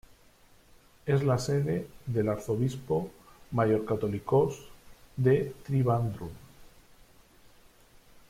Es 1.05 1.21
la 1.23 1.37
sede 1.37 1.87
del 2.07 2.27
arzobispo 2.29 3.11
mayor-Catholicós 3.51 4.57
de 5.15 5.53
Trivandrum. 5.63 6.31